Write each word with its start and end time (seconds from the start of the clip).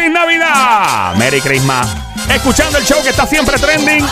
¡Feliz 0.00 0.14
Navidad! 0.14 1.14
¡Merry 1.16 1.42
Christmas! 1.42 1.86
Escuchando 2.32 2.78
el 2.78 2.86
show 2.86 3.02
que 3.02 3.10
está 3.10 3.26
siempre 3.26 3.58
trending 3.58 4.02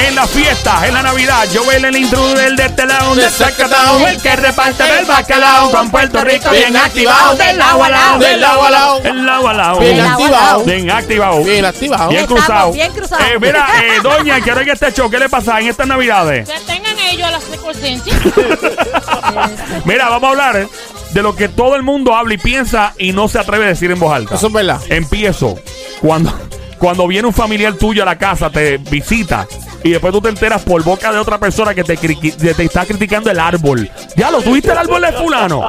en 0.00 0.14
las 0.14 0.28
fiestas, 0.28 0.82
en 0.84 0.92
la 0.92 1.00
Navidad. 1.00 1.46
Yo 1.54 1.62
el 1.72 1.96
intruder 1.96 2.54
de 2.54 2.66
este 2.66 2.84
lado, 2.84 3.14
de 3.14 3.30
Zacatau, 3.30 4.06
el 4.06 4.20
que 4.20 4.36
reparte 4.36 4.84
el 4.98 5.06
bacalao 5.06 5.70
con 5.70 5.90
Puerto 5.90 6.22
Rico 6.22 6.50
bien 6.50 6.76
activado, 6.76 7.34
del 7.34 7.56
lado 7.56 7.82
a 7.84 7.88
lado, 7.88 8.18
Del 8.18 8.40
lado 8.42 8.62
a 8.62 8.70
lado. 8.70 9.00
del 9.00 9.24
lado 9.24 9.48
a 9.48 9.54
lado, 9.54 9.78
Bien 9.78 10.00
activado. 10.00 10.64
bien 10.64 10.90
activado, 10.90 11.44
Bien 11.44 11.64
activado. 11.64 12.08
bien 12.10 12.26
cruzado. 12.26 12.72
bien 12.72 12.92
cruzados. 12.92 13.24
Eh, 13.26 13.38
mira, 13.40 13.66
eh, 13.82 13.98
doña, 14.02 14.38
quiero 14.42 14.62
que 14.64 14.72
este 14.72 14.92
show, 14.92 15.08
¿qué 15.08 15.18
le 15.18 15.30
pasa 15.30 15.58
en 15.60 15.68
estas 15.68 15.86
Navidades? 15.86 16.46
Que 16.46 16.60
tengan 16.60 16.98
ellos 16.98 17.30
las. 17.30 17.42
Mira, 19.84 20.08
vamos 20.08 20.28
a 20.28 20.30
hablar 20.30 20.56
eh, 20.56 20.68
de 21.16 21.22
lo 21.22 21.34
que 21.34 21.48
todo 21.48 21.76
el 21.76 21.82
mundo 21.82 22.14
habla 22.14 22.34
y 22.34 22.36
piensa 22.36 22.92
y 22.98 23.12
no 23.12 23.26
se 23.26 23.38
atreve 23.38 23.64
a 23.64 23.68
decir 23.68 23.90
en 23.90 23.98
voz 23.98 24.12
alta. 24.12 24.34
Eso 24.34 24.48
es 24.48 24.52
verdad. 24.52 24.82
Empiezo. 24.90 25.58
Cuando, 26.02 26.30
cuando 26.78 27.08
viene 27.08 27.26
un 27.26 27.32
familiar 27.32 27.72
tuyo 27.72 28.02
a 28.02 28.04
la 28.04 28.18
casa, 28.18 28.50
te 28.50 28.76
visita 28.76 29.48
y 29.86 29.90
después 29.92 30.12
tú 30.12 30.20
te 30.20 30.28
enteras 30.28 30.62
por 30.62 30.82
boca 30.82 31.12
de 31.12 31.18
otra 31.18 31.38
persona 31.38 31.74
que 31.74 31.84
te, 31.84 31.94
está 32.64 32.84
criticando 32.84 33.30
el 33.30 33.38
árbol. 33.38 33.88
Ya 34.16 34.30
lo 34.30 34.40
tuviste 34.42 34.72
el 34.72 34.78
árbol 34.78 35.02
de 35.02 35.12
fulano. 35.12 35.68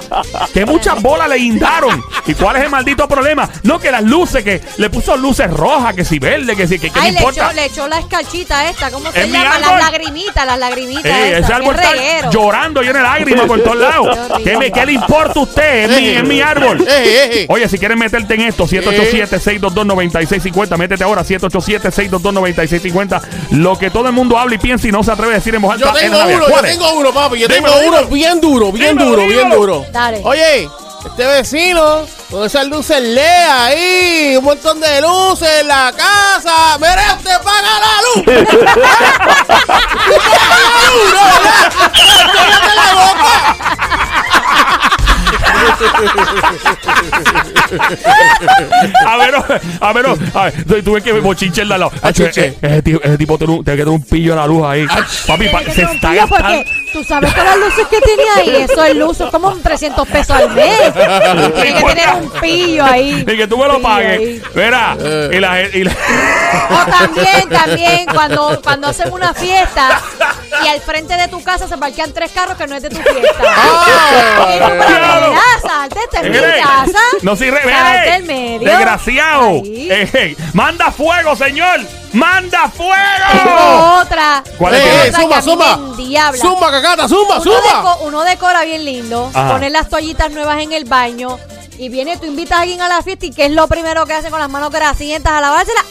Que 0.54 0.66
muchas 0.66 1.02
bolas 1.02 1.30
le 1.30 1.36
guindaron. 1.36 2.04
¿Y 2.26 2.34
cuál 2.34 2.56
es 2.58 2.64
el 2.64 2.70
maldito 2.70 3.08
problema? 3.08 3.48
No, 3.64 3.80
que 3.80 3.92
las 3.92 4.04
luces, 4.04 4.44
que 4.44 4.62
le 4.78 4.90
puso 4.90 5.16
luces 5.18 5.50
rojas, 5.52 5.94
que 5.96 6.04
si 6.04 6.20
verde, 6.20 6.56
que 6.56 6.68
si, 6.68 6.80
que, 6.80 6.90
que 6.90 7.00
Ay, 7.00 7.12
no 7.12 7.14
le 7.14 7.20
importa. 7.20 7.46
echó, 7.48 7.54
le 7.56 7.66
echó 7.66 7.88
la 7.88 8.00
escarchita 8.00 8.70
esta, 8.70 8.92
¿cómo 8.92 9.12
se 9.12 9.22
¿Es 9.22 9.28
mi 9.28 9.34
llama? 9.34 9.56
árbol? 9.56 9.70
Las 9.80 9.92
lagrimitas, 9.92 10.46
las 10.46 10.60
lagrimitas. 10.60 11.06
Eh, 11.06 11.30
esas, 11.32 11.44
ese 11.46 11.54
árbol 11.54 11.76
está 11.76 11.92
reguero. 11.92 12.32
llorando 12.32 12.82
lleno 12.82 12.98
de 12.98 13.04
lágrimas 13.04 13.46
por 13.48 13.62
todos 13.64 13.78
lados. 13.78 14.08
Qué 14.16 14.20
horrible. 14.34 14.44
¿Qué, 14.52 14.58
me- 14.58 14.72
qué 14.72 14.86
le 14.86 14.92
importa 14.94 15.40
a 15.40 15.44
usted? 15.44 15.92
Es 15.92 16.02
mi, 16.02 16.08
es 16.10 16.24
mi 16.24 16.42
árbol. 16.42 16.82
Eh, 16.82 16.86
eh, 16.90 17.30
eh. 17.42 17.46
Oye, 17.50 17.68
si 17.70 17.78
quieres 17.78 17.98
meterte 17.98 18.34
en 18.36 18.42
esto, 18.42 18.66
787-622-9650, 18.68 20.78
métete 20.78 21.04
ahora, 21.04 21.24
787-622-9650. 21.24 23.22
Lo 23.52 23.78
que 23.78 23.90
todo 23.90 24.07
el 24.08 24.14
mundo 24.14 24.38
habla 24.38 24.56
y 24.56 24.58
piensa 24.58 24.88
y 24.88 24.92
no 24.92 25.04
se 25.04 25.12
atreve 25.12 25.34
a 25.34 25.36
decir 25.36 25.54
en 25.56 25.62
voz 25.62 25.74
alta. 25.74 25.86
Yo 25.88 25.94
tengo 25.94 26.18
uno, 26.24 26.48
yo 26.50 26.62
tengo 26.62 26.92
uno, 26.94 27.14
papi. 27.14 27.40
Yo 27.40 27.48
Dímelo, 27.48 27.76
tengo 27.76 27.88
uno 27.88 27.98
dímelo. 27.98 28.08
bien 28.16 28.42
duro, 28.42 28.72
bien 28.72 28.98
Dímelo, 28.98 29.12
duro, 29.12 29.28
bien 29.28 29.50
duro. 29.50 29.86
Dale. 29.92 30.22
Oye, 30.24 30.70
este 31.06 31.26
vecino 31.26 32.06
con 32.30 32.44
esas 32.46 32.68
luces 32.68 33.02
LED 33.02 33.48
ahí, 33.50 34.36
un 34.38 34.44
montón 34.44 34.80
de 34.82 35.02
luces 35.02 35.50
en 35.62 35.68
la 35.68 35.92
casa. 35.96 36.78
Mira, 36.80 37.16
usted 37.18 37.40
paga 37.42 37.80
la 37.80 38.02
luz. 38.02 38.18
¡Usted 38.28 38.46
paga 40.40 40.60
la 40.60 40.82
luz, 40.90 41.14
¿no, 41.14 41.24
verdad? 41.24 41.72
¡Cállate 42.34 42.72
la 42.76 42.88
boca! 42.94 43.34
A 49.08 49.18
ver, 49.18 49.36
a 49.82 49.94
ver, 49.94 50.06
a 50.34 50.44
ver, 50.46 50.84
tuve 50.84 51.02
que 51.02 51.12
bochinche 51.14 51.62
al 51.62 51.70
lado. 51.70 51.92
Acho, 52.02 52.24
Achuche. 52.26 52.48
eh, 52.48 52.58
ese, 52.62 52.82
tipo, 52.82 53.02
ese 53.04 53.18
tipo 53.18 53.38
tiene, 53.38 53.58
que 53.58 53.64
tener 53.72 53.90
un 53.90 54.04
pillo 54.04 54.34
en 54.34 54.40
la 54.40 54.48
luz 54.48 54.66
ahí. 54.66 54.86
Papi, 55.28 55.48
pa- 55.50 55.60
Tiene 55.60 55.64
que 55.66 55.72
se 55.72 55.82
está 55.84 56.14
gastando. 56.14 56.64
Tú 56.94 57.04
sabes 57.04 57.34
que 57.34 57.44
las 57.44 57.58
luces 57.58 57.88
que 57.88 58.02
tiene 58.02 58.24
ahí, 58.36 58.64
eso 58.70 58.84
es 58.84 58.96
luz, 58.96 59.20
es 59.22 59.30
como 59.30 59.50
un 59.50 59.62
300 59.62 60.08
pesos 60.08 60.36
al 60.38 60.50
mes. 60.52 60.94
Tiene 60.94 61.74
que 61.80 61.84
tener 61.84 62.10
un 62.22 62.30
pillo 62.42 62.86
ahí. 62.86 63.26
Y 63.28 63.38
que 63.38 63.48
tú 63.48 63.58
me 63.58 63.68
lo 63.68 63.82
pagues. 63.82 64.42
Mira, 64.56 64.96
Eh. 65.00 65.30
y 65.34 65.40
la, 65.40 65.62
y 65.62 65.84
la- 65.84 65.92
O 66.72 66.92
también, 66.92 67.50
también, 67.50 68.06
cuando, 68.14 68.62
cuando 68.64 68.88
hacen 68.88 69.12
una 69.12 69.34
fiesta 69.34 70.02
y 70.64 70.68
al 70.68 70.82
frente 70.82 71.16
de 71.18 71.28
tu 71.28 71.44
casa 71.44 71.68
se 71.68 71.78
parquean 71.78 72.12
tres 72.14 72.32
carros 72.32 72.58
que 72.58 72.68
no 72.68 72.76
es 72.76 72.84
de 72.84 72.90
tu 72.90 72.98
fiesta. 72.98 73.44
Ah. 73.48 74.48
Y 74.56 74.60
tú, 74.60 74.66
pero 74.70 74.98
Claro. 74.98 75.30
mira, 75.30 75.42
salte, 75.62 76.00
esta 76.04 76.18
es 76.18 76.24
mi 76.24 76.30
Mire, 76.30 76.62
casa. 76.62 77.00
No 77.22 77.36
sirve. 77.36 77.62
Salte 77.64 78.12
del 78.12 78.24
medio. 78.24 78.70
Desgraciado. 78.70 79.48
Ahí. 79.50 79.90
Ey, 80.14 80.38
manda 80.54 80.92
fuego, 80.92 81.36
señor. 81.36 81.80
Manda 82.14 82.70
fuego. 82.70 84.00
otra. 84.02 84.44
¿Cuál 84.58 84.76
es? 84.76 84.82
Eh, 84.82 84.88
eh, 84.88 85.10
Otra 85.10 85.12
que 85.12 85.22
zumba, 85.22 85.36
a 85.38 85.42
mí 85.42 85.46
zumba. 85.46 85.78
me 85.78 85.88
endiabla. 86.04 86.42
Zumba, 86.42 86.72
cacata, 86.72 87.08
zumba, 87.08 87.36
uno, 87.36 87.44
zumba. 87.44 87.84
deco- 87.84 87.98
uno 88.02 88.24
decora 88.24 88.64
bien 88.64 88.86
lindo, 88.86 89.30
Ajá. 89.34 89.54
poner 89.54 89.72
las 89.72 89.90
toallitas 89.90 90.32
nuevas 90.32 90.60
en 90.62 90.72
el 90.74 90.86
baño 90.86 91.38
y 91.78 91.90
viene, 91.90 92.18
tú 92.18 92.26
invitas 92.26 92.58
a 92.58 92.62
alguien 92.62 92.82
a 92.82 92.88
la 92.88 93.02
fiesta 93.04 93.26
y 93.28 93.32
¿qué 93.32 93.46
es 93.46 93.52
lo 93.52 93.68
primero 93.68 94.06
que 94.06 94.14
hacen 94.14 94.32
con 94.32 94.40
las 94.40 94.50
manos 94.50 94.72
grasientas 94.72 95.32
a 95.34 95.42
lavársela? 95.42 95.82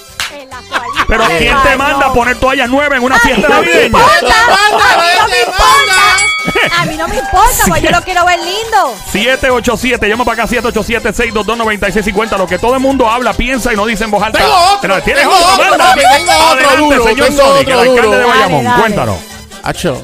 Pero 1.09 1.25
¿quién 1.39 1.57
te 1.63 1.77
manda 1.77 2.07
a 2.07 2.13
poner 2.13 2.39
toallas 2.39 2.69
nuevas 2.69 2.99
en 2.99 3.05
una 3.05 3.17
A 3.17 3.19
mí 3.19 3.25
fiesta 3.25 3.49
no 3.49 3.61
me 3.61 3.67
navideña? 3.67 3.99
manda, 3.99 4.37
a 4.45 4.97
mí 4.97 5.07
no 5.19 5.29
me 5.29 5.39
importa, 5.41 6.77
a 6.81 6.85
mí 6.87 6.97
no 6.97 7.09
me 7.09 7.17
importa, 7.17 7.65
pues 7.69 7.83
yo 7.83 7.91
lo 7.91 8.03
quiero 8.03 8.25
ver 8.25 8.39
lindo. 8.41 8.95
787, 9.13 10.09
llama 10.09 10.25
para 10.25 10.43
acá 10.45 10.53
787-622-9650. 10.57 12.37
Lo 12.39 12.47
que 12.47 12.59
todo 12.59 12.75
el 12.75 12.81
mundo 12.81 13.09
habla, 13.09 13.33
piensa 13.35 13.73
y 13.73 13.77
no 13.77 13.87
dice 13.87 14.05
en 14.05 14.11
voz 14.11 14.23
alta. 14.23 14.39
Tengo 14.39 14.55
otro, 14.55 14.79
Pero 14.83 15.03
¿tienes 15.03 15.23
tengo 15.23 15.37
otro, 15.37 15.69
Manda. 15.71 15.85
papi, 15.91 16.01
tengo 16.01 16.33
otro 16.33 16.47
Adelante, 16.51 16.77
duro, 16.97 17.05
señor 17.09 17.29
tengo 17.29 17.43
Sonic, 17.43 17.61
otro 17.69 17.73
el 17.83 17.89
alcalde 17.89 18.03
duro. 18.03 18.19
de 18.19 18.25
Bayamón. 18.25 18.65
Dale, 18.65 18.69
dale. 18.71 18.81
Cuéntanos. 18.83 19.17
Acho, 19.63 20.03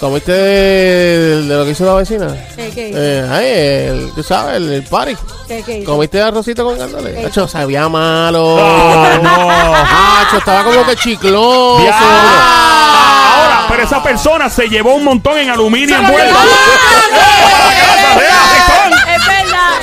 ¿comiste 0.00 0.32
de, 0.32 1.42
de 1.42 1.56
lo 1.56 1.64
que 1.64 1.70
hizo 1.72 1.84
la 1.84 1.94
vecina? 1.94 2.28
¿Qué, 2.56 2.70
qué, 2.70 2.92
Eh, 2.94 3.28
ay, 3.30 3.46
el, 4.06 4.12
tú 4.14 4.22
sabes, 4.22 4.56
el, 4.56 4.72
el 4.72 4.82
party. 4.84 5.16
qué, 5.46 5.62
qué? 5.64 5.84
¿Comiste 5.84 6.20
arrocito 6.22 6.64
con 6.64 6.78
gandoles? 6.78 7.16
Eh. 7.16 7.26
Acho, 7.26 7.46
sabía 7.48 7.88
malo. 7.88 8.56
No. 9.22 9.50
Acho, 9.50 10.38
estaba 10.38 10.62
como 10.64 10.84
que 10.86 10.96
chicloso. 10.96 11.82
Ah, 11.92 13.34
Ahora, 13.36 13.66
pero 13.68 13.82
esa 13.84 14.02
persona 14.02 14.48
se 14.50 14.68
llevó 14.68 14.94
un 14.94 15.04
montón 15.04 15.38
en 15.38 15.50
aluminio 15.50 15.96
envuelto. 15.96 16.36
Ah, 16.38 16.44
Es 18.10 18.16
verdad, 18.16 19.14
es 19.14 19.22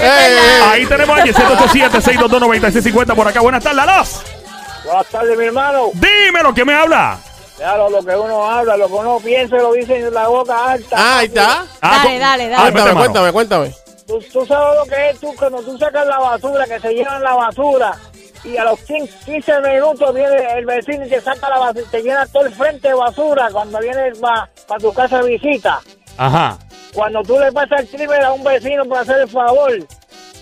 Eh, 0.01 0.33
verdad. 0.35 0.69
Ahí 0.71 0.85
tenemos 0.85 1.17
a 1.17 1.21
alguien, 1.21 1.35
787-622-9650 1.35 3.15
por 3.15 3.27
acá. 3.27 3.39
Buenas 3.41 3.63
tardes, 3.63 3.79
Alos. 3.81 4.21
Buenas 4.83 5.05
tardes, 5.07 5.37
mi 5.37 5.45
hermano. 5.45 5.89
Dímelo, 5.93 6.53
¿qué 6.53 6.63
me 6.65 6.73
habla? 6.73 7.17
Claro, 7.57 7.89
lo 7.89 8.03
que 8.03 8.15
uno 8.15 8.45
habla, 8.45 8.75
lo 8.75 8.87
que 8.87 8.93
uno 8.93 9.17
piensa, 9.23 9.55
lo 9.57 9.71
dice 9.73 9.97
en 9.97 10.13
la 10.13 10.27
boca 10.27 10.71
alta. 10.71 10.95
Ah, 10.99 11.17
ahí 11.19 11.27
está. 11.27 11.65
Ah, 11.81 11.99
Dale, 12.03 12.15
cu- 12.15 12.19
dale, 12.19 12.49
dale. 12.49 12.55
Ah, 12.55 12.63
vete, 12.65 12.71
Cuéntame, 12.73 12.93
mano. 12.93 12.99
cuéntame, 12.99 13.31
cuéntame. 13.31 13.75
¿Tú, 14.07 14.19
tú 14.31 14.45
sabes 14.45 14.77
lo 14.79 14.85
que 14.85 15.09
es 15.09 15.19
tú 15.19 15.33
cuando 15.37 15.61
tú 15.63 15.77
sacas 15.77 16.05
la 16.05 16.19
basura, 16.19 16.65
que 16.65 16.79
se 16.79 16.93
llevan 16.93 17.23
la 17.23 17.33
basura 17.33 17.93
y 18.43 18.57
a 18.57 18.63
los 18.65 18.79
15, 18.81 19.11
15 19.25 19.61
minutos 19.61 20.13
viene 20.13 20.35
el 20.57 20.65
vecino 20.65 21.05
y 21.05 21.09
te 21.09 21.21
saca 21.21 21.49
la 21.49 21.57
basura, 21.59 21.85
te 21.89 22.03
llena 22.03 22.25
todo 22.27 22.45
el 22.45 22.53
frente 22.53 22.89
de 22.89 22.93
basura 22.93 23.47
cuando 23.51 23.79
viene 23.79 24.11
para 24.21 24.79
tu 24.79 24.93
casa 24.93 25.23
de 25.23 25.29
visita. 25.37 25.79
Ajá. 26.17 26.57
Cuando 26.93 27.23
tú 27.23 27.39
le 27.39 27.51
pasas 27.51 27.79
el 27.79 27.87
trimmer 27.87 28.21
a 28.23 28.33
un 28.33 28.43
vecino 28.43 28.85
para 28.85 29.01
hacer 29.01 29.21
el 29.21 29.29
favor, 29.29 29.71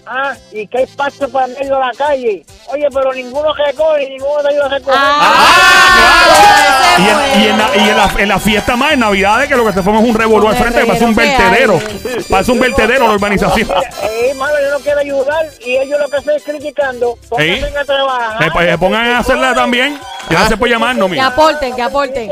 ah, 0.07 0.33
y 0.51 0.67
que 0.67 0.79
hay 0.79 0.85
pasto 0.87 1.29
para 1.29 1.47
medio 1.47 1.75
de 1.75 1.79
la 1.79 1.91
calle. 1.97 2.45
Oye, 2.73 2.87
pero 2.91 3.13
ninguno 3.13 3.53
recoge, 3.53 4.09
ninguno 4.09 4.41
te 4.41 4.49
ayuda 4.49 4.65
a 4.65 4.69
recoger. 4.69 4.99
Ah, 4.99 6.95
Y, 6.97 7.03
ese 7.03 7.33
en, 7.33 7.41
y 7.41 7.47
en 7.47 7.57
la, 7.57 7.75
y 7.75 7.89
en 7.89 7.97
la, 7.97 8.11
en 8.17 8.29
la 8.29 8.39
fiesta 8.39 8.75
más 8.75 8.93
en 8.93 8.99
Navidades 8.99 9.47
que 9.47 9.55
lo 9.55 9.65
que 9.65 9.73
se 9.73 9.83
forma 9.83 9.99
es 10.01 10.05
un 10.09 10.15
revolú 10.15 10.47
al 10.47 10.55
frente 10.55 10.79
que 10.81 10.85
parece 10.87 11.05
un 11.05 11.15
Berrero, 11.15 11.79
¿qué 11.79 11.85
vertedero. 11.85 12.23
Parece 12.29 12.51
un 12.51 12.59
vertedero 12.59 13.07
la 13.07 13.13
urbanización. 13.13 13.69
Eh, 14.01 14.29
hermano, 14.31 14.53
yo 14.63 14.71
no 14.71 14.79
quiero 14.79 14.99
ayudar 14.99 15.45
y 15.63 15.77
ellos 15.77 15.99
lo 15.99 16.07
que 16.09 16.17
estoy 16.17 16.39
criticando. 16.41 17.17
Pónganse 17.29 17.69
¿Sí? 17.69 17.75
a 17.77 17.85
trabajar. 17.85 18.39
Me, 18.39 18.51
pues, 18.51 18.69
se 18.69 18.77
pongan 18.77 19.05
a 19.07 19.19
hacerla 19.19 19.53
también. 19.53 19.99
Gracias 20.29 20.57
por 20.57 20.67
llamarnos, 20.69 21.05
Que 21.07 21.11
mira. 21.11 21.27
aporten, 21.27 21.75
que 21.75 21.81
aporten. 21.81 22.31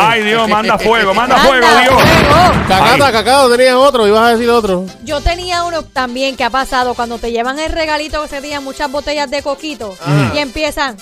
Ay, 0.08 0.22
Dios, 0.22 0.48
manda 0.48 0.78
fuego, 0.78 1.14
manda 1.14 1.36
Manda 1.36 1.48
fuego, 1.48 1.66
Dios. 1.80 2.02
fuego. 2.02 2.52
Cacata, 2.68 3.06
Ay. 3.06 3.12
cacao, 3.12 3.50
tenías 3.50 3.74
otro, 3.74 4.06
ibas 4.06 4.22
a 4.22 4.28
decir 4.30 4.48
otro. 4.50 4.86
Yo 5.02 5.20
tenía 5.20 5.64
uno 5.64 5.82
también 5.82 6.36
que 6.36 6.44
ha 6.44 6.50
pasado 6.50 6.94
cuando 6.94 7.18
te 7.18 7.30
llevan 7.32 7.58
el 7.58 7.70
regalito 7.72 8.22
que 8.22 8.28
se 8.28 8.40
tienen 8.40 8.62
muchas 8.64 8.90
botellas 8.90 9.30
de 9.30 9.42
coquito 9.42 9.96
y 10.34 10.38
empiezan. 10.38 10.96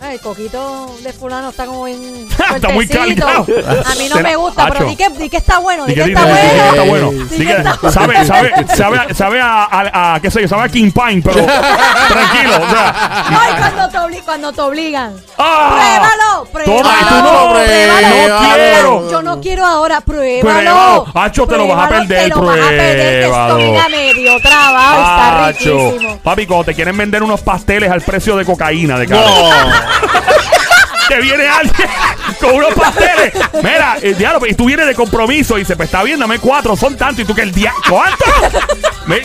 "Ay, 0.00 0.14
el 0.14 0.20
coquito 0.20 0.96
de 1.02 1.12
fulano 1.12 1.50
está 1.50 1.66
como 1.66 1.84
bien 1.84 2.26
Está 2.54 2.68
muy 2.70 2.86
fuertecito". 2.86 3.26
cargado. 3.26 3.46
A 3.86 3.94
mí 3.96 4.08
no 4.08 4.16
Será- 4.16 4.28
me 4.28 4.36
gusta, 4.36 4.64
pero 4.66 4.76
Acho. 4.80 4.84
di 4.86 4.96
que, 4.96 5.08
di 5.10 5.28
que 5.28 5.36
está 5.36 5.58
bueno, 5.58 5.84
di 5.86 5.94
Di 5.94 6.00
que 6.02 6.08
está 6.12 6.24
di 6.24 6.32
que- 6.32 6.40
di 6.42 6.48
que 6.50 6.58
bueno. 6.58 6.72
está 6.72 6.84
bueno. 6.84 7.24
Di 7.30 7.46
que 7.46 7.52
está 7.52 7.90
sabe, 7.92 8.24
sabe, 8.24 8.66
sabe, 8.76 8.98
a- 8.98 9.14
sabe 9.14 9.40
a, 9.40 9.64
a, 9.64 10.14
a- 10.14 10.20
qué 10.20 10.30
sé 10.30 10.42
yo, 10.42 10.48
sabe 10.48 10.62
a 10.64 10.68
King 10.68 10.90
Pine, 10.90 11.22
pero 11.22 11.44
tranquilo, 12.08 12.56
o 12.66 12.70
sea. 12.70 13.24
Ay, 13.28 13.52
cuando 13.58 13.88
te, 13.88 13.98
obli- 13.98 14.24
cuando 14.24 14.52
te 14.52 14.60
obligan. 14.60 15.14
¡Ah! 15.38 16.06
Pruébalo, 16.50 16.82
Toma, 16.82 16.94
y 17.00 17.04
tú 17.04 17.08
pruébalo. 17.08 17.22
no, 17.22 17.50
pruébalo. 17.52 18.40
no 18.40 18.54
quiero. 18.54 19.10
Yo 19.10 19.22
no 19.22 19.40
quiero 19.40 19.66
ahora, 19.66 20.00
pruébalo. 20.00 20.40
Pruébalo. 20.60 21.06
Acho, 21.14 21.46
te 21.46 21.56
lo 21.56 21.66
vas 21.68 21.84
a 21.84 21.88
Pruébalo, 21.88 22.08
perder, 22.08 22.22
Te 22.22 22.28
lo 22.36 22.42
vas 22.46 22.56
a 22.58 22.68
perder, 22.68 22.96
que 22.96 23.20
esto 23.20 23.30
pruébalo. 23.30 23.56
viene 23.56 23.78
a 23.80 23.88
medio 23.88 24.40
trabajo, 24.40 24.98
está 25.00 25.46
Acho. 25.46 25.90
riquísimo. 25.90 26.18
Papi, 26.22 26.46
cuando 26.46 26.64
te 26.64 26.74
quieren 26.74 26.96
vender 26.96 27.22
unos 27.22 27.40
pasteles 27.40 27.90
al 27.90 28.00
precio 28.02 28.36
de 28.36 28.44
cocaína 28.44 28.98
de 28.98 29.06
cara. 29.06 29.26
Te 31.08 31.20
viene 31.20 31.48
alguien 31.48 31.88
con 32.40 32.54
unos 32.54 32.72
pasteles. 32.74 33.32
Mira, 33.54 33.96
el 34.00 34.16
diablo, 34.16 34.46
y 34.46 34.54
tú 34.54 34.66
vienes 34.66 34.86
de 34.86 34.94
compromiso 34.94 35.56
y 35.56 35.62
dice, 35.62 35.74
pues 35.74 35.88
está 35.88 36.04
bien, 36.04 36.20
dame 36.20 36.38
cuatro, 36.38 36.76
son 36.76 36.96
tantos. 36.96 37.24
Y 37.24 37.26
tú 37.26 37.34
que 37.34 37.42
el 37.42 37.50
día. 37.52 37.72
¿Cuánto? 37.88 38.24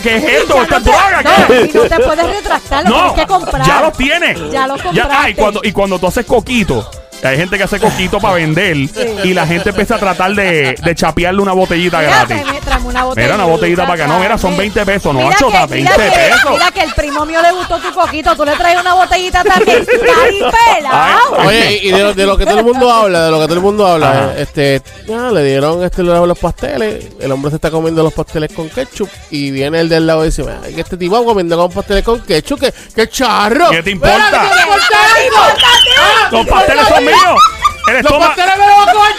¿Qué 0.02 0.16
es 0.16 0.24
esto? 0.42 0.56
Ya 0.56 0.64
¿Esta 0.64 0.80
no 0.80 1.56
y 1.64 1.74
no 1.74 1.84
te 1.84 2.00
puedes 2.00 2.26
retractar, 2.28 2.84
lo 2.86 2.90
No, 2.90 2.96
tienes 2.96 3.14
que 3.14 3.28
comprar. 3.28 3.68
ya 3.68 3.82
lo 3.82 3.92
tienes. 3.92 4.52
Ya 4.52 4.66
lo 4.68 4.74
ah, 4.74 4.78
y 4.78 4.82
compraste. 4.82 5.36
cuando, 5.36 5.60
y 5.64 5.72
cuando 5.72 6.00
tú 6.00 6.08
haces 6.08 6.26
coquito, 6.26 6.90
Hay 7.24 7.38
gente 7.38 7.58
que 7.58 7.64
hace 7.64 7.80
coquito 7.80 8.20
para 8.20 8.36
vender 8.36 8.78
y 8.78 9.34
la 9.34 9.46
gente 9.48 9.70
empieza 9.70 9.96
a 9.96 10.00
tratar 10.00 10.34
de, 10.34 10.76
de 10.84 10.96
chapearle 10.96 11.42
una 11.42 11.54
botellita 11.54 12.02
gratis. 12.02 12.38
Tráeme- 12.78 12.86
una 12.90 13.04
botellita. 13.04 13.34
Mira, 13.34 13.44
una 13.46 13.54
botellita 13.54 13.82
para 13.88 13.94
acá. 13.94 14.08
No, 14.08 14.20
mira, 14.20 14.38
son 14.38 14.58
20 14.58 14.86
pesos. 14.86 15.14
No, 15.14 15.22
Mira 15.22 15.36
chota, 15.38 15.62
que- 15.68 15.74
20 15.74 15.92
mira 15.98 16.10
que- 16.12 16.18
pesos. 16.32 16.52
Mira 16.52 16.72
que 16.72 16.82
el 16.82 16.94
primo 16.94 17.26
mío 17.26 17.42
le 17.42 17.52
gustó 17.52 17.78
tu 17.80 17.92
coquito. 17.94 18.36
Tú 18.36 18.46
le 18.46 18.56
traes 18.56 18.80
una 18.80 18.94
botellita 18.94 19.44
también. 19.44 19.86
¡Caripela! 20.40 21.20
Ay. 21.38 21.48
Oye, 21.48 21.80
y 21.84 21.92
de 21.92 22.04
lo, 22.04 22.14
de 22.14 22.26
lo 22.26 22.38
que 22.38 22.46
todo 22.46 22.60
el 22.60 22.66
mundo 22.66 22.92
habla, 22.92 23.26
de 23.26 23.32
lo 23.32 23.40
que 23.40 23.46
todo 23.46 23.56
el 23.56 23.62
mundo 23.62 23.88
habla, 23.88 24.34
eh, 24.36 24.42
este, 24.44 24.82
ya, 25.08 25.32
le 25.32 25.44
dieron 25.44 25.84
este 25.84 26.04
los, 26.04 26.28
los 26.28 26.38
pasteles, 26.40 27.06
el 27.20 27.32
hombre 27.32 27.50
se 27.52 27.56
está 27.58 27.72
comiendo 27.72 28.04
los 28.04 28.14
pasteles 28.14 28.52
con 28.54 28.70
ketchup 28.70 29.10
y 29.32 29.52
viene 29.52 29.80
el 29.80 29.90
del 29.90 30.06
lado 30.08 30.24
y 30.24 30.28
dice, 30.28 30.44
"Ay, 30.64 30.74
que 30.74 30.82
este 30.82 30.98
tipo 30.98 31.24
comiendo 31.26 31.58
con 31.58 31.72
pasteles 31.72 32.04
con 32.04 32.20
ketchup, 32.22 32.60
que, 32.60 32.74
que 32.96 33.10
charro. 33.10 33.70
¿Qué 33.72 33.84
te 33.84 33.92
importa? 33.92 34.16
Mira, 34.18 34.42
¿qué 34.42 34.56
te 34.56 35.26
importa 35.28 35.68
eso? 35.78 36.32
Los 36.32 36.48
pasteles 36.48 36.88
son 36.88 37.06
míos. 37.06 37.40
El 37.88 38.04
Los 38.04 38.14
pasteles 38.14 38.58
me 38.58 38.66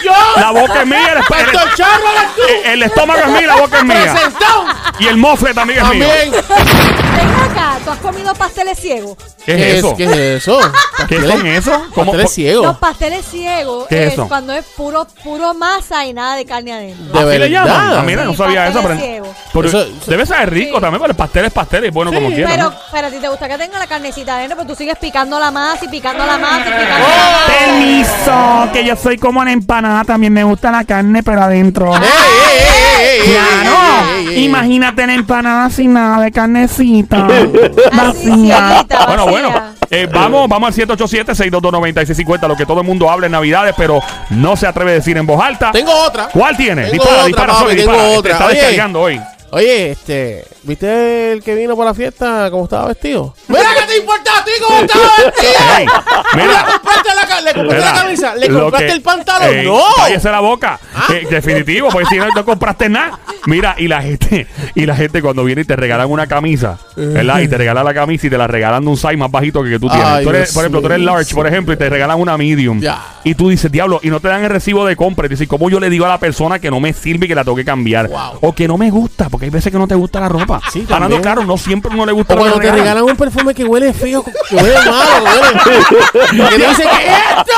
yo. 0.03 0.13
la 0.37 0.51
boca 0.51 0.81
es 0.81 0.85
mía. 0.87 0.99
El, 1.39 1.45
el- 2.47 2.65
el 2.73 2.83
estómago 2.83 3.19
es 3.19 3.27
mío, 3.27 3.47
la 3.47 3.55
boca 3.55 3.77
es 3.77 3.83
mía. 3.83 4.13
Y 4.99 5.07
el 5.07 5.17
mofle 5.17 5.53
también 5.53 5.79
es 5.85 5.89
mío. 5.93 6.07
Ven 6.21 7.29
acá, 7.51 7.77
¿tú 7.83 7.91
has 7.91 7.97
comido 7.99 8.33
pasteles 8.33 8.79
ciegos? 8.79 9.17
¿Qué 9.45 9.53
es 9.53 9.77
eso? 9.77 9.95
¿Qué 9.95 10.03
es 10.05 10.11
eso? 10.43 10.59
¿Qué 11.07 11.17
Pasteles- 11.19 11.31
son 11.31 11.47
eso? 11.47 11.71
¿Cómo- 11.93 12.11
Pasteles 12.11 12.23
Los 12.23 12.31
ciegos. 12.33 12.77
pasteles 12.77 13.25
ciegos 13.25 13.87
¿Qué 13.87 14.01
es 14.01 14.07
es 14.07 14.13
eso? 14.13 14.27
cuando 14.27 14.53
es 14.53 14.65
puro, 14.75 15.07
puro 15.23 15.53
masa 15.53 16.05
y 16.05 16.13
nada 16.13 16.35
de 16.35 16.45
carne 16.45 16.73
adentro. 16.73 17.19
De 17.21 17.29
¿Así 17.29 17.39
le 17.39 17.49
llaman? 17.49 17.67
verdad. 17.73 17.97
Ah, 17.99 18.03
mira, 18.03 18.23
no 18.25 18.31
Sí, 18.31 18.37
sabía 18.37 18.67
eso. 18.67 18.81
pasteles 18.81 19.01
Pero, 19.01 19.11
ciegos. 19.23 19.37
pero 19.53 19.67
Eso- 19.69 19.81
eso- 19.83 20.11
debe 20.11 20.25
ser 20.25 20.49
rico 20.49 20.75
Sí. 20.75 20.81
también, 20.81 21.01
pero 21.01 21.11
el 21.11 21.17
pastel 21.17 21.45
es 21.45 21.53
pastel 21.53 21.85
y 21.85 21.89
bueno 21.89 22.11
como 22.11 22.27
quiera. 22.29 22.49
Pero, 22.49 22.63
¿no? 22.71 22.75
pero 22.91 23.07
a 23.07 23.11
ti 23.11 23.17
te 23.17 23.27
gusta 23.29 23.47
que 23.47 23.57
tenga 23.57 23.79
la 23.79 23.87
carnecita 23.87 24.35
adentro, 24.35 24.57
pero 24.57 24.67
tú 24.69 24.75
sigues 24.75 24.97
picando 24.97 25.39
la 25.39 25.51
masa 25.51 25.85
y 25.85 25.87
picando 25.87 26.25
la 26.25 26.37
masa 26.37 26.59
y 26.59 26.63
picando 26.81 27.05
¡Oh! 27.05 27.09
la 27.09 27.31
masa. 27.31 27.53
Permiso, 27.59 28.73
que 28.73 28.83
yo 28.85 28.95
soy 28.95 29.17
como 29.17 29.39
una 29.41 29.51
empanada, 29.53 30.03
también 30.03 30.33
me 30.33 30.43
gusta 30.43 30.71
la 30.71 30.83
carne, 30.83 31.23
pero 31.23 31.41
adentro. 31.43 31.95
¡Ey, 31.95 32.01
ey, 32.01 32.09
ey, 32.09 32.57
ey, 32.57 32.65
ey, 32.75 32.76
Claro, 33.25 34.31
imagínate 34.35 35.07
la 35.07 35.13
empanada 35.13 35.69
sin 35.69 35.93
nada 35.93 36.23
de 36.23 36.31
carnecita. 36.31 37.27
Cielita, 38.15 39.05
Bueno, 39.07 39.25
vacía. 39.25 39.25
bueno, 39.29 39.53
eh, 39.89 40.07
vamos, 40.11 40.47
vamos 40.49 40.67
al 40.77 40.87
787-622-9650, 40.87 42.47
lo 42.47 42.55
que 42.55 42.65
todo 42.65 42.81
el 42.81 42.87
mundo 42.87 43.09
habla 43.09 43.25
en 43.27 43.31
Navidades, 43.33 43.73
pero 43.77 44.01
no 44.31 44.55
se 44.57 44.67
atreve 44.67 44.91
a 44.91 44.93
decir 44.95 45.17
en 45.17 45.25
voz 45.25 45.41
alta. 45.41 45.71
Tengo 45.71 45.91
otra. 45.93 46.29
¿Cuál 46.31 46.57
tiene? 46.57 46.89
Tengo 46.89 47.03
dispara, 47.03 47.23
otra, 47.23 47.25
dispara, 47.25 47.53
papi, 47.53 47.65
Sony, 47.65 47.75
tengo 47.75 47.91
dispara. 47.91 48.07
Este 48.07 48.17
otra. 48.17 48.31
está 48.33 48.45
Oye. 48.47 48.55
descargando 48.55 49.01
hoy. 49.01 49.21
Oye, 49.49 49.91
este, 49.91 50.43
¿viste 50.63 51.31
el 51.31 51.41
que 51.41 51.55
vino 51.55 51.77
para 51.77 51.91
la 51.91 51.93
fiesta 51.93 52.49
cómo 52.51 52.65
estaba 52.65 52.87
vestido? 52.87 53.33
Mira, 54.01 54.23
¿qué 54.23 54.23
te 54.23 54.29
importa 54.29 54.37
a 54.37 54.43
ti 54.45 54.51
cómo 54.61 54.79
estaba 54.79 55.03
vestido? 55.25 55.53
Ey, 55.77 55.85
¿Le 56.35 56.43
mira, 56.43 56.65
compraste 56.65 57.09
la, 57.15 57.41
le 57.41 57.53
compraste 57.53 57.63
la 57.85 57.91
Mira, 57.91 57.93
camisa? 58.01 58.35
¿Le 58.35 58.49
compraste 58.49 58.85
que- 58.87 58.91
el 58.93 59.01
pantalón? 59.01 59.49
Ey, 59.49 59.65
¡No! 59.65 59.81
Cállese 59.95 60.29
la 60.31 60.39
boca. 60.39 60.79
Eh, 61.09 61.27
definitivo, 61.29 61.89
porque 61.89 62.07
si 62.07 62.17
no, 62.17 62.27
no 62.29 62.45
compraste 62.45 62.89
nada. 62.89 63.19
Mira, 63.47 63.75
y 63.77 63.87
la 63.87 64.01
gente, 64.01 64.45
y 64.75 64.85
la 64.85 64.95
gente 64.95 65.21
cuando 65.21 65.43
viene 65.43 65.61
y 65.61 65.65
te 65.65 65.75
regalan 65.75 66.11
una 66.11 66.27
camisa, 66.27 66.77
¿verdad? 66.95 67.39
Y 67.39 67.47
te 67.47 67.57
regalan 67.57 67.85
la 67.85 67.93
camisa 67.93 68.27
y 68.27 68.29
te 68.29 68.37
la 68.37 68.45
regalan 68.45 68.83
de 68.83 68.89
un 68.89 68.97
size 68.97 69.15
más 69.17 69.31
bajito 69.31 69.63
que, 69.63 69.69
que 69.71 69.79
tú 69.79 69.87
tienes. 69.89 70.05
Ay, 70.05 70.23
Tú 70.25 70.29
eres- 70.31 70.41
Dios 70.43 70.53
por 70.53 70.63
ejemplo, 70.63 70.81
tú 70.81 70.87
eres 70.87 70.99
large, 70.99 71.33
por 71.33 71.47
ejemplo, 71.47 71.73
y 71.73 71.77
te 71.77 71.89
regalan 71.89 72.19
una 72.19 72.37
medium. 72.37 72.79
Ya. 72.81 73.01
Y 73.23 73.35
tú 73.35 73.49
dices, 73.49 73.71
diablo, 73.71 73.99
y 74.03 74.09
no 74.09 74.19
te 74.19 74.27
dan 74.27 74.43
el 74.43 74.49
recibo 74.49 74.85
de 74.85 74.95
compra. 74.95 75.25
Y 75.25 75.29
dices, 75.29 75.47
¿cómo 75.47 75.69
yo 75.69 75.79
le 75.79 75.89
digo 75.89 76.05
a 76.05 76.09
la 76.09 76.17
persona 76.19 76.59
que 76.59 76.69
no 76.69 76.79
me 76.79 76.91
sirve 76.93 77.25
y 77.25 77.29
que 77.29 77.35
la 77.35 77.43
tengo 77.43 77.55
que 77.57 77.65
cambiar? 77.65 78.07
Wow. 78.09 78.39
O 78.41 78.53
que 78.53 78.67
no 78.67 78.77
me 78.77 78.89
gusta, 78.89 79.29
porque 79.29 79.45
hay 79.45 79.49
veces 79.49 79.71
que 79.71 79.77
no 79.77 79.87
te 79.87 79.95
gusta 79.95 80.19
la 80.19 80.29
ropa. 80.29 80.59
Sí, 80.71 80.85
Hablando 80.89 81.21
claro, 81.21 81.43
no 81.45 81.57
siempre 81.57 81.93
no 81.95 82.05
le 82.05 82.11
gusta 82.11 82.33
O 82.33 82.37
lo 82.37 82.43
que 82.43 82.49
cuando 82.49 82.59
te 82.59 82.71
regalan. 82.71 82.83
regalan 82.85 83.03
un 83.11 83.15
perfume 83.17 83.53
que 83.53 83.63
huele 83.63 83.93
feo, 83.93 84.23
que 84.23 84.55
huele 84.55 84.75
malo, 84.75 85.25
que 85.63 86.41
huele... 86.41 86.49
que 86.49 86.67
dice, 86.67 86.83
¿qué 86.83 87.07
es 87.07 87.17
esto? 87.37 87.53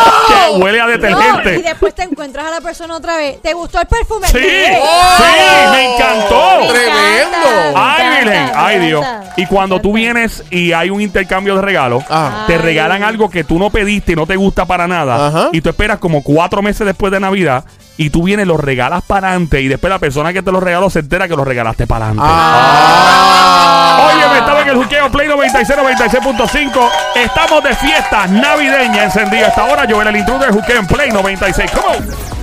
Que 0.55 0.63
huele 0.63 0.81
a 0.81 0.85
No, 0.85 0.89
y 0.89 0.97
detergente. 0.97 1.61
después 1.63 1.95
te 1.95 2.03
encuentras 2.03 2.45
a 2.47 2.51
la 2.51 2.61
persona 2.61 2.95
otra 2.95 3.17
vez. 3.17 3.41
¿Te 3.41 3.53
gustó 3.53 3.79
el 3.81 3.87
perfume? 3.87 4.27
Sí, 4.27 4.37
sí, 4.39 5.78
me 5.79 5.95
encantó. 5.95 6.59
Me 6.61 6.67
Tremendo. 6.67 7.47
me 7.73 7.79
Ay, 7.79 8.01
encanta, 8.01 8.19
Virgen, 8.19 8.45
me 8.45 8.51
ay 8.55 8.79
Dios. 8.79 9.01
encanta, 9.05 9.33
Y 9.37 9.45
cuando 9.45 9.75
tú 9.81 9.89
encanta. 9.89 9.99
vienes 9.99 10.43
y 10.49 10.73
hay 10.73 10.89
un 10.89 11.01
intercambio 11.01 11.55
de 11.55 11.61
regalos, 11.61 12.03
Ah. 12.09 12.43
te 12.47 12.53
Ay. 12.53 12.59
regalan 12.59 13.03
algo 13.03 13.29
que 13.29 13.43
tú 13.43 13.57
no 13.59 13.69
pediste 13.69 14.11
y 14.13 14.15
no 14.15 14.25
te 14.27 14.35
gusta 14.35 14.65
para 14.65 14.87
nada. 14.87 15.27
Ajá. 15.27 15.49
Y 15.51 15.61
tú 15.61 15.69
esperas 15.69 15.97
como 15.99 16.21
cuatro 16.23 16.61
meses 16.61 16.85
después 16.85 17.11
de 17.11 17.19
Navidad 17.19 17.63
y 17.97 18.09
tú 18.09 18.23
vienes, 18.23 18.47
los 18.47 18.59
regalas 18.59 19.03
para 19.03 19.29
adelante 19.29 19.61
y 19.61 19.67
después 19.67 19.89
la 19.91 19.99
persona 19.99 20.31
que 20.33 20.41
te 20.41 20.51
los 20.51 20.63
regaló 20.63 20.89
se 20.89 20.99
entera 20.99 21.27
que 21.27 21.35
los 21.35 21.45
regalaste 21.47 21.85
para 21.87 22.05
adelante. 22.07 22.29
Ah. 22.33 24.09
Oye, 24.13 24.29
me 24.31 24.37
estaba 24.39 24.61
en 24.61 24.69
el 24.69 24.75
juqueo 24.77 25.09
Play 25.11 25.27
96, 25.27 25.77
96.5. 25.77 26.89
Estamos 27.15 27.63
de 27.63 27.75
fiesta 27.75 28.27
navideña 28.27 29.03
encendida 29.05 29.47
hasta 29.47 29.61
ahora. 29.63 29.85
Joel 29.89 30.07
el 30.07 30.15
intruder, 30.17 30.51
juqueo 30.51 30.79
en 30.79 30.87
Play 30.87 31.11
96. 31.11 31.71
Come 31.71 31.97
on. 31.97 32.38